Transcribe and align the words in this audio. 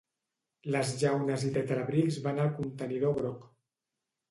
Les 0.75 0.93
llaunes 1.01 1.45
i 1.51 1.51
tetrabrics 1.59 2.19
van 2.25 2.43
al 2.47 2.51
contenidor 2.59 3.17
groc. 3.23 3.47